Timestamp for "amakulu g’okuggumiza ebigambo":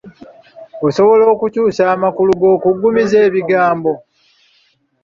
1.95-3.93